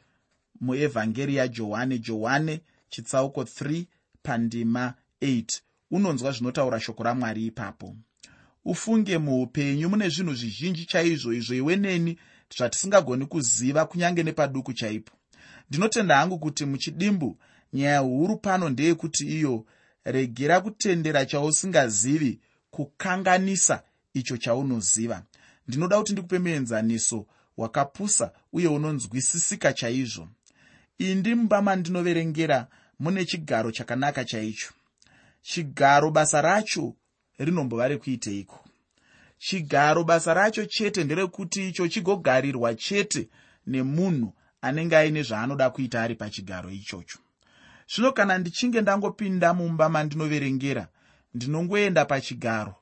muevhangeri 0.62 1.36
yajohane 1.36 2.00
johane 2.00 2.62
chitsauko 2.90 3.42
3 3.44 3.86
pandima 4.24 4.94
8 5.22 5.62
unonzwa 5.92 6.32
zvinotaura 6.32 6.80
shoko 6.80 7.04
ramwari 7.04 7.46
ipapo. 7.46 7.96
Ufunge 8.66 9.18
muupenyu 9.18 9.90
mune 9.90 10.10
zvinhu 10.10 10.34
zvizhinji 10.34 10.86
chaizvo 10.86 11.34
izvo 11.34 11.56
iwe 11.56 11.76
neni 11.76 12.18
zvatisingagoni 12.58 13.26
kuziva 13.26 13.86
kunyange 13.86 14.24
nepaduku 14.24 14.74
chaipo. 14.74 15.14
Ndinotenda 15.70 16.18
hangu 16.18 16.40
kuti 16.40 16.66
muchidimbu 16.66 17.38
nyaya 17.74 18.00
huru 18.00 18.38
pano 18.38 18.70
ndeyekuti 18.70 19.40
iyo 19.40 19.66
regera 20.06 20.62
kutendera 20.62 21.26
chausingazivi 21.26 22.40
kukanganisa 22.72 23.84
icho 24.14 24.38
chaunoziva. 24.38 25.24
Ndinoda 25.68 25.98
kuti 25.98 26.14
ndikupe 26.14 26.40
muenzaniso 26.40 27.26
wakapusa 27.58 28.32
uye 28.54 28.68
unonzwisisika 28.68 29.74
chaizvo 29.74 30.28
indi 30.98 31.36
mumba 31.36 31.62
mandinoverengera 31.62 32.68
mune 33.00 33.26
chigaro 33.26 33.72
chakanaka 33.72 34.26
chaicho. 34.26 34.74
Chigaro 35.42 36.12
basa 36.12 36.42
racho 36.42 36.96
rinombova 37.40 37.88
rekuiteiko 37.88 38.66
chigaro 39.38 40.04
basa 40.04 40.34
racho 40.34 40.66
chete 40.66 41.04
nderekuti 41.04 41.70
icho 41.70 41.88
chigogarirwa 41.88 42.76
chete 42.76 43.30
nemunhu 43.68 44.34
anenge 44.62 44.98
aine 44.98 45.24
zvaanoda 45.24 45.70
kuita 45.70 46.02
ari 46.02 46.16
pachigaro 46.16 46.72
ichocho. 46.72 47.20
Zvino 47.88 48.12
kana 48.12 48.38
ndichinge 48.38 48.82
ndangopinda 48.82 49.54
mumba 49.54 49.90
mandinoverengera 49.90 50.88
ndinongoenda 51.34 52.06
pachigaro 52.06 52.76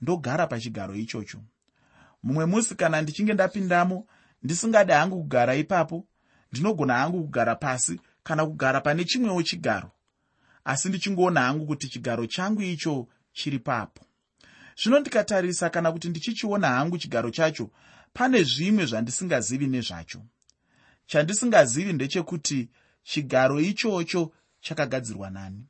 ndogara 0.00 0.46
pachigaro 0.46 0.94
ichocho. 0.94 1.38
Mumwe 2.22 2.46
musi 2.46 2.74
kana 2.74 3.02
ndichinge 3.02 3.34
ndapindamo 3.34 4.06
ndisingadi 4.42 4.92
hangu 4.92 5.16
kugara 5.22 5.54
ipapo 5.56 6.06
ndinogona 6.52 6.94
hangu 6.94 7.22
kugara 7.22 7.54
pasi 7.54 8.00
kana 8.22 8.46
kugara 8.46 8.80
pane 8.80 9.04
chimwewo 9.04 9.42
chigaro. 9.42 9.90
Asi 10.64 10.88
ndichingoona 10.88 11.40
hangu 11.40 11.66
kuti 11.66 11.88
chigaro 11.88 12.26
changu 12.26 12.62
icho 12.62 13.08
chiri 13.32 13.58
papo. 13.58 14.04
Zvino 14.82 15.00
ndikatarisa 15.00 15.70
kana 15.70 15.92
kuti 15.92 16.08
ndichichiona 16.08 16.68
hangu 16.68 16.98
chigaro 16.98 17.30
chacho 17.30 17.70
pane 18.12 18.42
zvimwe 18.42 18.86
zvandisingazivi 18.86 19.66
nezvacho. 19.66 20.22
Chandisingazivi 21.06 21.92
ndechekuti 21.92 22.68
chigaro 23.02 23.60
ichocho 23.60 24.32
chakagadzirwa 24.60 25.30
nani. 25.30 25.66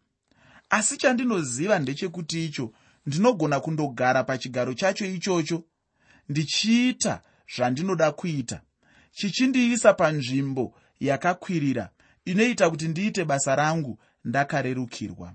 Asi 0.71 0.97
chandinoziva 0.97 1.79
ndechekuti 1.79 2.45
icho 2.47 2.73
ndinogona 3.07 3.61
kundogara 3.61 4.25
pachigaro 4.25 4.75
chacho 4.75 5.07
ichocho 5.07 5.65
ndichiita 6.29 7.23
zvandinoda 7.57 8.13
kuita 8.13 8.63
chichindiisa 9.11 9.95
panzvimbo 9.95 10.75
yakakwirira 11.00 11.90
inoita 12.25 12.71
kuti 12.71 12.88
ndiite 12.88 13.25
basa 13.25 13.57
rangu 13.57 13.99
ndakarerukirwa. 14.25 15.35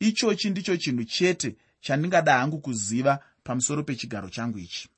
Ichochi 0.00 0.50
ndicho 0.50 0.76
chinhu 0.76 1.04
chete 1.04 1.56
chandingada 1.80 2.38
hangu 2.38 2.58
kuziva 2.58 3.18
pamusoro 3.42 3.82
pechigaro 3.82 4.28
changu 4.28 4.58
ichi. 4.58 4.88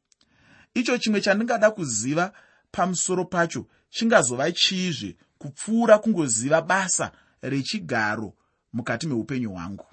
Icho 0.75 0.99
chimwe 0.99 1.21
chandingada 1.21 1.71
kuziva 1.71 2.33
pamusoro 2.71 3.25
pacho 3.25 3.67
chingazova 3.91 4.53
chiizve 4.53 5.17
kupfuura 5.39 5.99
kungoziva 5.99 6.63
basa 6.63 7.13
rechigaro 7.43 8.35
mukati 8.73 9.07
meupenyu 9.07 9.51
hwangu. 9.51 9.87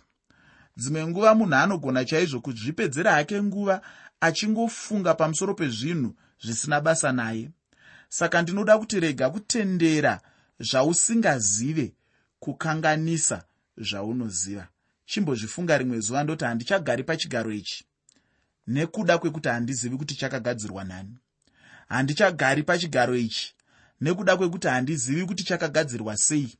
Dzimwe 0.78 1.08
nguva 1.08 1.36
munhu 1.36 1.56
anogona 1.56 2.06
chaizvo 2.06 2.40
kuzvipedzera 2.42 3.12
hake 3.12 3.44
nguva 3.44 3.82
achingofunga 4.22 5.14
pamusoro 5.14 5.54
pezvinhu 5.54 6.16
zvisina 6.42 6.82
basa 6.82 7.12
naye 7.12 7.50
saka 8.10 8.42
ndinoda 8.42 8.78
kuti 8.78 9.00
rega 9.00 9.30
kutendera 9.30 10.22
zvausingazive 10.60 11.94
kukanganisa 12.40 13.44
zvaunoziva. 13.78 14.68
Chimbozvifunga 15.06 15.78
rimwe 15.78 16.00
zuva 16.00 16.24
ndoti 16.24 16.46
handichagari 16.46 17.04
pachigaro 17.04 17.52
ichi. 17.52 17.86
Nekuda 18.68 19.18
kwekuti 19.18 19.50
handizivi 19.50 19.98
kuti 19.98 20.16
chakagadzirwa 20.16 20.84
nani. 20.84 21.18
Handichagari 21.88 22.64
pachigaro 22.64 23.16
ichi. 23.16 23.56
Nekuda 24.02 24.38
kwekuti 24.38 24.68
handizivi 24.68 25.26
kuti 25.26 25.44
chakagadzirwa 25.44 26.18
sei. 26.18 26.58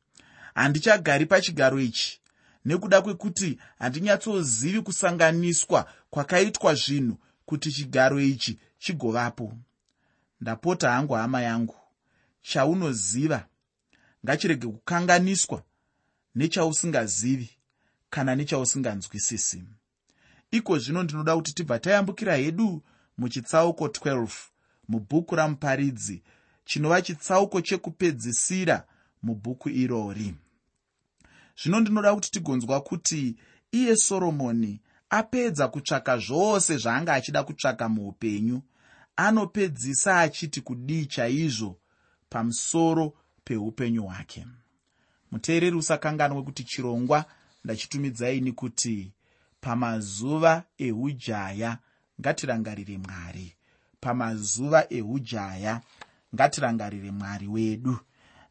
Handichagari 0.56 1.26
pachigaro 1.26 1.80
ichi. 1.80 2.20
Nekuda 2.66 3.02
kwekuti 3.02 3.60
handinyatsozivi 3.80 4.82
kusanganiswa 4.82 5.92
kwakaitwa 6.10 6.76
zvinhu 6.76 7.18
kuti 7.46 7.72
chigaro 7.72 8.22
ichi 8.22 8.60
chigovapo 8.80 9.54
ndapota 10.42 10.92
hangu 10.92 11.14
hama 11.14 11.42
yangu. 11.42 11.76
Chaunoziva 12.42 13.46
ngachirege 14.26 14.68
kukanganiswa 14.68 15.64
nechausingazivi 16.36 17.50
kana 18.10 18.36
nechausinganzwisisi. 18.36 19.64
Iko 20.52 20.78
zvino 20.80 21.04
ndinoda 21.04 21.36
kuti 21.36 21.54
tibva 21.54 21.80
tayambukira 21.80 22.36
hedu 22.36 22.84
muchitsauko 23.18 23.88
12 23.88 24.28
mubhuku 24.88 25.36
ramuparidzi 25.36 26.24
chinova 26.66 27.02
chitsauko 27.02 27.62
chekupedzisira 27.62 28.88
mubhuku 29.24 29.70
irori. 29.70 30.36
Zvino 31.64 31.80
ndinoda 31.80 32.16
kuti 32.16 32.32
tigonzwa 32.32 32.82
kuti 32.82 33.36
iye 33.72 33.96
soromoni 33.96 34.82
apedza 35.10 35.68
kutsvaka 35.68 36.18
zvose 36.18 36.78
zvaanga 36.78 37.14
achida 37.14 37.44
kutsvaka 37.44 37.90
muupenyu 37.90 38.62
anopedzisa 39.20 40.20
achiti 40.20 40.62
kudii 40.62 41.06
chaizvo 41.06 41.78
pamusoro 42.30 43.14
peupenyu 43.44 44.04
hwake. 44.04 44.46
Muteereri 45.32 45.76
usakanganwe 45.76 46.44
kuti 46.44 46.64
chirongwa 46.64 47.26
ndachitumidzaini 47.64 48.52
kuti 48.52 49.12
pamazuva 49.62 50.64
eujaya 50.78 51.78
ngatirangarire 52.22 52.98
mwari. 52.98 53.56
Pamazuva 54.02 54.86
eujaya 54.90 55.82
ngatirangarire 56.36 57.12
mwari 57.12 57.48
wedu. 57.48 58.00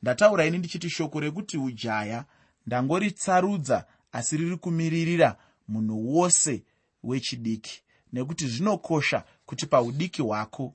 Ndataura 0.02 0.46
ini 0.46 0.59
ndichiti 0.59 0.90
shoko 0.90 1.20
rekuti 1.20 1.59
ujaya 1.59 2.24
ndangoritsarudza 2.66 3.87
asi 4.12 4.37
riri 4.37 4.57
kumiririra 4.57 5.37
munhu 5.68 6.14
wose 6.16 6.62
wechidiki 7.02 7.83
nekuti 8.12 8.46
zvinokosha 8.46 9.24
kuti 9.46 9.66
paudiki 9.66 10.22
hwako 10.22 10.74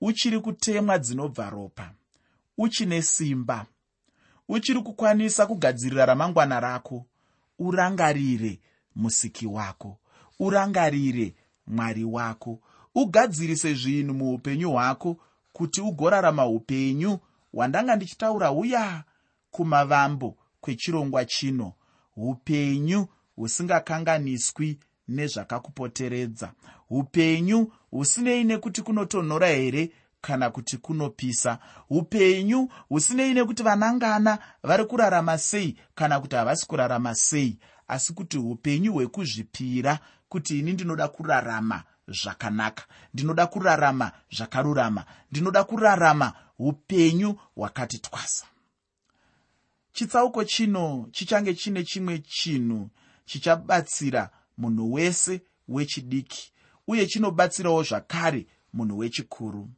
uchiri 0.00 0.40
kutemwa 0.40 0.98
dzinobva 0.98 1.50
ropa 1.50 1.92
uchine 2.58 3.02
simba 3.02 3.66
uchiri 4.48 4.80
kukwanisa 4.82 5.46
kugadzirira 5.46 6.06
ramangwana 6.06 6.60
rako 6.60 7.06
urangarire 7.58 8.60
musiki 8.96 9.46
wako 9.46 9.98
urangarire 10.40 11.34
mwari 11.66 12.04
wako 12.04 12.58
ugadzirise 12.94 13.74
zvinhu 13.74 14.14
muupenyu 14.14 14.70
hwako 14.70 15.16
kuti 15.52 15.80
ugorarama 15.80 16.46
upenyu 16.46 17.18
hwandanga 17.52 17.96
ndichitaura 17.96 18.52
uya 18.52 19.04
kumavambo 19.50 20.36
kwechirongwa 20.60 21.24
chino 21.24 21.72
upenyu 22.16 23.06
husingakanganiswi 23.36 24.78
nezvakakupoteredza. 25.08 26.52
Upenyu 26.90 27.72
husinei 27.90 28.44
nekuti 28.44 28.82
kunotonhora 28.82 29.46
here 29.48 29.90
kana 30.20 30.50
kuti 30.50 30.76
kunopisa? 30.76 31.58
Upenyu 31.90 32.68
husinei 32.88 33.34
nekuti 33.34 33.62
vanangana 33.62 34.38
vari 34.62 34.84
kurarama 34.84 35.38
sei 35.38 35.76
kana 35.94 36.20
kuti 36.20 36.36
havasi 36.36 36.66
kurarama 36.66 37.14
sei? 37.14 37.58
Asi 37.88 38.12
kuti 38.12 38.38
upenyu 38.38 38.92
hwekuzvipira 38.92 39.98
kuti 40.28 40.58
ini 40.58 40.72
ndinoda 40.72 41.08
kurarama 41.08 41.82
zvakanaka 42.08 42.84
ndinoda 43.14 43.46
kurarama 43.46 44.12
zvakarurama 44.36 45.04
ndinoda 45.30 45.64
kurarama 45.64 46.32
upenyu 46.58 47.38
hwakati 47.56 47.98
twasa. 47.98 48.46
Chitsauko 49.92 50.44
chino 50.44 51.08
chichange 51.12 51.54
chine 51.54 51.84
chimwe 51.84 52.18
chinhu 52.18 52.88
chichabatsira 53.24 54.30
munhu 54.58 54.92
wese 54.92 55.42
wechidiki 55.68 56.52
uye 56.86 57.06
chinobatsirawo 57.06 57.82
zvakare 57.82 58.46
munhu 58.72 58.98
wechikuru. 58.98 59.70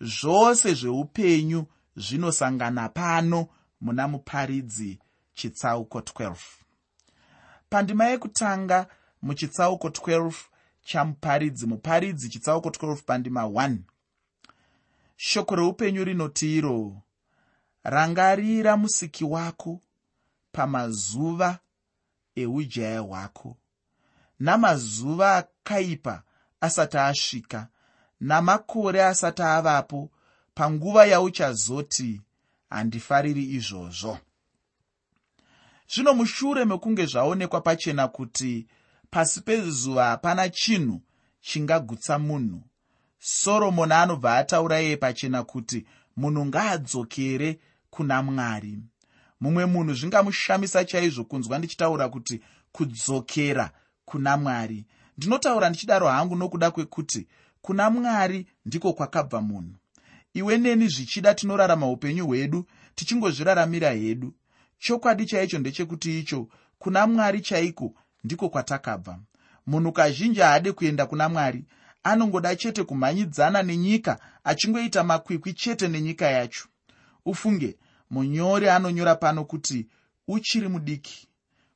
Zvose 0.00 0.74
zveupenyu 0.74 1.66
zvinosangana 1.96 2.88
pano 2.88 3.48
muna 3.80 4.08
muparidzi 4.08 4.98
chitsauko 5.34 5.98
12 5.98 6.36
pandima 7.70 8.04
yekutanga 8.06 8.86
muchitsauko 9.22 9.88
12 9.88 10.32
chamuparidzi 10.82 11.66
muparidzi 11.66 12.28
chitsauko 12.28 12.68
12 12.68 12.96
pandima 12.96 13.42
1 13.42 13.76
shoko 15.16 15.56
reupenyu 15.56 16.04
rinoti 16.04 16.56
iro 16.56 17.02
rangarira 17.82 18.76
musiki 18.76 19.24
wako 19.24 19.80
pamazuva 20.52 21.58
eujaya 22.34 23.00
hwako 23.00 23.56
namazuva 24.40 25.36
akaipa 25.36 26.22
asati 26.60 26.98
asvika 26.98 27.68
namakore 28.20 29.04
asati 29.04 29.42
avapo 29.42 30.10
panguva 30.54 31.06
yauchazoti 31.06 32.20
handifariri 32.70 33.44
izvozvo. 33.44 34.18
Zvino 35.88 36.14
mushure 36.14 36.64
mekunge 36.64 37.06
zvaonekwa 37.06 37.60
pachena 37.60 38.08
kuti 38.08 38.66
pasi 39.10 39.40
pezuva 39.40 40.04
hapana 40.04 40.48
chinhu 40.48 41.00
chingagutsa 41.40 42.18
munhu 42.18 42.62
soromoni 43.18 43.92
anobva 43.92 44.36
ataura 44.36 44.82
iye 44.82 44.96
pachena 44.96 45.42
kuti 45.42 45.86
munhu 46.16 46.46
ngaadzokere 46.46 47.60
kuna 47.90 48.22
mwari. 48.22 48.78
Mumwe 49.40 49.66
munhu 49.66 49.94
zvingamushamisa 49.94 50.84
chaizvo 50.84 51.24
kunzwa 51.24 51.58
ndichitaura 51.58 52.08
kuti 52.08 52.40
kudzokera 52.72 53.70
kuna 54.06 54.36
mwari. 54.36 54.84
Ndinotaura 55.18 55.68
ndichidaro 55.68 56.08
hangu 56.08 56.36
nokuda 56.36 56.70
kwekuti 56.70 57.26
kuna 57.62 57.90
mwari 57.90 58.46
ndiko 58.66 58.92
kwakabva 58.92 59.40
munhu. 59.40 59.74
Iwe 60.34 60.58
neni 60.58 60.88
zvichida 60.88 61.34
tinorarama 61.34 61.90
upenyu 61.90 62.26
hwedu 62.26 62.66
tichingozviraramira 62.94 63.90
hedu. 63.90 64.34
Chokwadi 64.78 65.26
chaicho 65.26 65.58
ndechekuti 65.58 66.18
icho 66.20 66.48
kuna 66.78 67.06
mwari 67.06 67.40
chaiko 67.40 67.94
ndiko 68.24 68.48
kwatakabva. 68.48 69.18
Munhu 69.66 69.92
kazhinji 69.92 70.40
haade 70.40 70.72
kuenda 70.72 71.06
kuna 71.06 71.28
mwari 71.28 71.64
anongoda 72.02 72.56
chete 72.56 72.84
kumhanyidzana 72.84 73.62
nenyika 73.62 74.18
achingoita 74.44 75.04
makwikwi 75.04 75.52
chete 75.52 75.88
nenyika 75.88 76.26
yacho. 76.26 76.68
Ufunge 77.24 77.76
munyori 78.10 78.68
anonyora 78.68 79.14
pano 79.14 79.44
kuti 79.44 79.86
uchiri 80.28 80.68
mudiki 80.68 81.28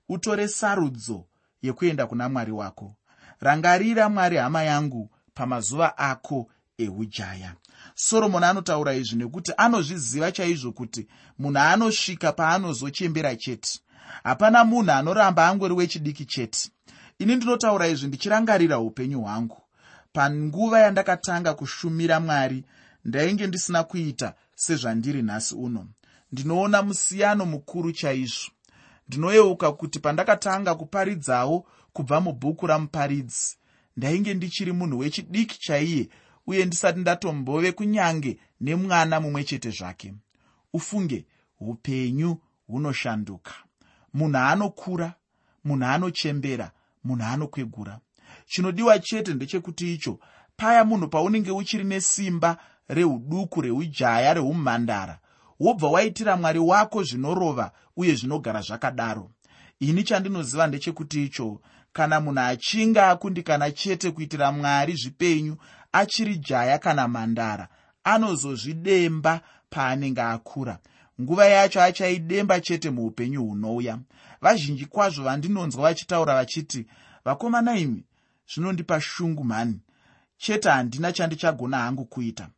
utore 0.09 0.49
sarudzo 0.49 1.25
yekuenda 1.62 2.07
kuna 2.07 2.29
mwari 2.29 2.53
wako. 2.53 2.96
Rangarira 3.40 4.09
mwari 4.09 4.37
hama 4.37 4.62
yangu 4.62 5.11
pamazuva 5.35 5.99
ako 5.99 6.51
eujaya. 6.79 7.55
Soromoni 7.94 8.46
anotaura 8.46 8.94
izvi 8.94 9.16
nekuti 9.16 9.53
anozviziva 9.57 10.33
chaizvo 10.33 10.73
kuti 10.73 11.07
munhu 11.38 11.59
anosvika 11.59 12.33
paanozochembera 12.33 13.37
chete. 13.37 13.81
Hapana 14.23 14.64
munhu 14.64 14.90
anoramba 14.92 15.49
angori 15.49 15.75
wechidiki 15.75 16.25
chete. 16.25 16.70
Ini 17.18 17.37
ndinotaura 17.37 17.88
izvi 17.88 18.07
ndichirangarira 18.09 18.79
upenyu 18.79 19.20
hwangu. 19.20 19.62
Panguva 20.12 20.81
yandakatanga 20.81 21.55
kushumira 21.55 22.20
mwari 22.20 22.64
ndainge 23.05 23.46
ndisina 23.46 23.85
kuita 23.85 24.35
sezvandiri 24.55 25.23
nhasi 25.23 25.55
uno. 25.55 25.87
Ndinoona 26.33 26.83
musiyano 26.83 27.46
mukuru 27.46 27.92
chaizvo 27.92 28.51
ndinoyeuka 29.11 29.73
kuti 29.73 29.99
pandakatanga 29.99 30.75
kuparidzawo 30.75 31.66
kubva 31.92 32.20
mubhuku 32.20 32.66
ramuparidzi 32.66 33.57
ndainge 33.96 34.35
ndichiri 34.35 34.73
munhu 34.73 34.99
wechidiki 34.99 35.61
chaiye 35.61 36.09
uye 36.46 36.64
ndisati 36.66 37.01
ndatombove 37.01 37.73
kunyange 37.73 38.38
nemwana 38.61 39.20
mumwe 39.20 39.44
chete 39.44 39.70
zvake. 39.70 40.14
Ufunge 40.73 41.27
upenyu 41.61 42.38
hunoshanduka. 42.66 43.55
Munhu 44.14 44.38
anokura 44.38 45.14
munhu 45.64 45.85
anochembera 45.87 46.70
munhu 47.05 47.25
anokwegura. 47.25 48.01
Chinodiwa 48.46 48.99
chete 48.99 49.35
ndechekuti 49.35 49.94
icho 49.94 50.18
paya 50.57 50.85
munhu 50.85 51.09
paunenge 51.09 51.51
uchiri 51.51 51.85
nesimba 51.85 52.57
reuduku 52.88 53.61
reujaya 53.61 54.35
reumhandara 54.35 55.18
wobva 55.61 55.88
waitira 55.88 56.37
mwari 56.37 56.59
wako 56.59 57.03
zvinorova 57.03 57.73
uye 57.96 58.14
zvinogara 58.14 58.61
zvakadaro. 58.61 59.31
Ini 59.81 60.03
chandinoziva 60.03 60.66
ndechekuti 60.66 61.25
icho 61.25 61.61
kana 61.92 62.20
munhu 62.20 62.40
achinge 62.40 63.01
akundikana 63.01 63.70
chete 63.70 64.11
kuitira 64.11 64.53
mwari 64.53 64.94
zvipenyu 64.96 65.57
achiri 65.92 66.38
jaya 66.38 66.79
kana 66.79 67.09
mhandara 67.09 67.68
anozozvidemba 68.05 69.40
paanenge 69.70 70.23
akura. 70.23 70.79
Nguva 71.20 71.46
yacho 71.46 71.83
achaidemba 71.83 72.61
chete 72.61 72.90
muupenyu 72.90 73.42
hunouya. 73.44 73.99
Vazhinji 74.40 74.87
kwazvo 74.87 75.25
vandinonzwa 75.25 75.83
vachitaura 75.83 76.35
vachiti 76.35 76.87
vakomana 77.25 77.77
imi 77.79 78.05
zvinondipa 78.55 79.01
shungu 79.01 79.44
mhani. 79.44 79.81
Chete 80.38 80.68
handina 80.68 81.12
chandichagona 81.12 81.79
hangu 81.79 82.05
kuita 82.05 82.49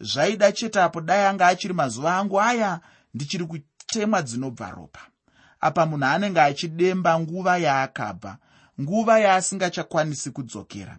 zvaida 0.00 0.52
chete 0.52 0.80
apo 0.80 1.00
dai 1.00 1.24
anga 1.26 1.46
achiri 1.46 1.74
mazuva 1.74 2.16
angu 2.16 2.40
aya 2.40 2.80
ndichiri 3.14 3.44
kutemwa 3.46 4.22
dzinobva 4.22 4.70
ropa. 4.70 5.00
Apa 5.60 5.86
munhu 5.86 6.04
anenge 6.06 6.40
achidemba 6.40 7.20
nguva 7.20 7.58
yaakabva 7.58 8.38
nguva 8.80 9.18
yaasingachakwanisi 9.18 10.30
kudzokera. 10.30 10.98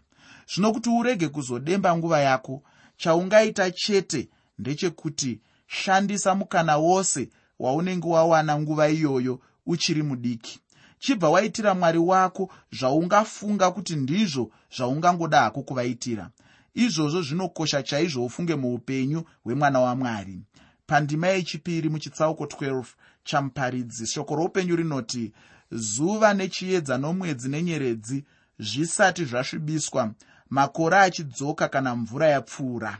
Zvino 0.54 0.72
kuti 0.72 0.90
urege 0.90 1.28
kuzodemba 1.28 1.98
nguva 1.98 2.20
yako 2.20 2.64
chaungaita 2.98 3.72
chete 3.72 4.30
ndechekuti 4.60 5.40
shandisa 5.68 6.36
mukana 6.36 6.78
wose 6.78 7.30
waunenge 7.60 8.08
wawana 8.08 8.60
nguva 8.60 8.90
iyoyo 8.90 9.40
uchiri 9.66 10.04
mudiki. 10.04 10.60
Chibva 11.00 11.30
waitira 11.30 11.74
mwari 11.74 11.98
wako 11.98 12.52
zvaungafunga 12.72 13.72
kuti 13.72 13.96
ndizvo 13.96 14.52
zvaungangoda 14.78 15.42
hako 15.42 15.62
kuvaitira 15.62 16.30
izvozvo 16.74 17.22
zvinokosha 17.22 17.84
chaizvo 17.84 18.26
ufunge 18.26 18.56
muupenyu 18.56 19.24
hwemwana 19.44 19.80
wamwari. 19.80 20.42
Pandima 20.88 21.28
yechipiri 21.28 21.90
muchitsauko 21.90 22.44
12 22.46 22.86
chamuparidzi 23.24 24.08
shoko 24.08 24.36
roupenyu 24.36 24.76
rinoti 24.76 25.32
zuva 25.72 26.34
nechiedza 26.34 26.98
nomwedzi 26.98 27.50
nenyeredzi 27.50 28.24
zvisati 28.60 29.26
zvasvibiswa 29.26 30.14
makore 30.50 30.98
achidzoka 30.98 31.68
kana 31.68 31.96
mvura 31.96 32.28
yapfuura. 32.28 32.98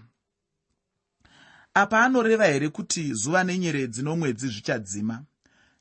Apa 1.74 2.04
anoreva 2.04 2.46
here 2.46 2.70
kuti 2.70 3.14
zuva 3.14 3.44
nenyeredzi 3.44 4.04
nomwedzi 4.04 4.48
zvichadzima? 4.48 5.24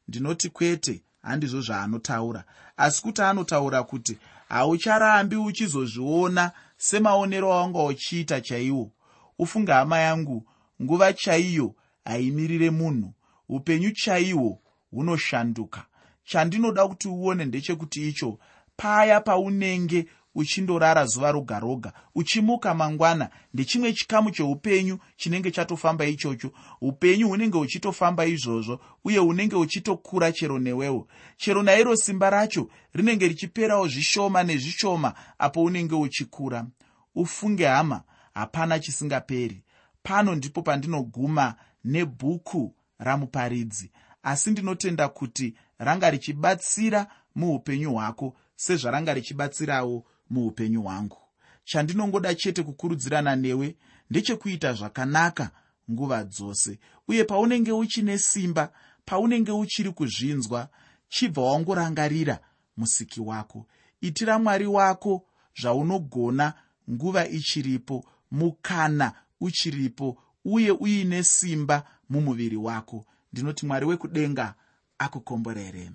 Ndinoti 0.09 0.48
kwete 0.50 1.03
handizvo 1.22 1.61
zvaanotaura. 1.61 2.44
Asi 2.76 3.03
kuti 3.03 3.22
anotaura 3.22 3.83
kuti 3.83 4.18
haucharambi 4.48 5.37
uchizozviona 5.37 6.53
semaonero 6.81 7.53
awanga 7.53 7.83
uchiita 7.85 8.40
chaiwo. 8.40 8.90
Ufunge 9.38 9.73
hama 9.73 9.99
yangu 9.99 10.47
nguva 10.83 11.12
chaiyo 11.12 11.75
haimirire 12.05 12.71
munhu. 12.71 13.12
Upenyu 13.49 13.90
chaihwo 13.90 14.59
hunoshanduka. 14.90 15.87
Chandinoda 16.25 16.88
kuti 16.88 17.09
uone 17.09 17.45
ndechekuti 17.45 18.09
icho 18.09 18.38
paya 18.77 19.21
paunenge 19.21 20.07
uchindorara 20.35 21.07
zuva 21.07 21.33
roga 21.33 21.59
roga. 21.59 21.93
Uchimuka 22.14 22.75
mangwana 22.75 23.31
ndechimwe 23.55 23.93
chikamu 23.93 24.31
cheupenyu 24.31 24.99
chinenge 25.16 25.51
chatofamba 25.51 26.05
ichocho. 26.07 26.53
Upenyu 26.81 27.29
hunenge 27.29 27.59
huchitofamba 27.59 28.27
izvozvo 28.27 28.81
uye 29.05 29.19
hunenge 29.19 29.57
huchitokura 29.57 30.33
chero 30.33 30.59
newewo. 30.59 31.09
Chero 31.37 31.62
nairo 31.62 31.97
simba 31.97 32.31
racho 32.31 32.69
rinenge 32.95 33.29
richiperawo 33.29 33.88
zvishoma 33.88 34.43
nezvishoma 34.43 35.14
apo 35.38 35.62
unenge 35.62 35.95
uchikura. 35.95 36.66
Ufunge 37.14 37.66
hama 37.66 38.03
hapana 38.35 38.79
chisingaperi. 38.79 39.62
Pano 40.03 40.35
ndipo 40.35 40.62
pandinoguma 40.62 41.55
nebhuku 41.85 42.75
ramuparidzi. 42.99 43.90
Asi 44.23 44.51
ndinotenda 44.51 45.09
kuti 45.09 45.55
ranga 45.79 46.11
richibatsira 46.11 47.07
muupenyu 47.35 47.93
hwako 47.93 48.37
sezvaranga 48.57 49.14
richibatsirawo 49.14 50.05
muupenyu 50.31 50.83
hwangu. 50.83 51.16
Chandinongoda 51.64 52.35
chete 52.35 52.62
kukurudzirana 52.62 53.37
newe 53.37 53.77
ndechekuita 54.11 54.73
zvakanaka 54.73 55.51
nguva 55.90 56.25
dzose. 56.25 56.79
Uye 57.09 57.25
paunenge 57.25 57.73
uchine 57.73 58.19
simba 58.19 58.73
paunenge 59.05 59.53
uchiri 59.53 59.90
kuzvinzwa 59.93 60.69
chibva 61.09 61.43
wangorangarira 61.43 62.38
musiki 62.77 63.21
wako. 63.21 63.66
Itira 64.01 64.38
mwari 64.38 64.66
wako 64.66 65.27
zvaunogona 65.61 66.55
nguva 66.90 67.29
ichiripo 67.29 68.05
mukana 68.31 69.12
uchiripo 69.40 70.19
uye 70.45 70.71
uine 70.71 71.23
simba 71.23 71.85
mumuviri 72.09 72.57
wako. 72.57 73.07
Ndinoti 73.33 73.66
mwari 73.66 73.87
wekudenga 73.87 74.55
akukomborere 74.99 75.90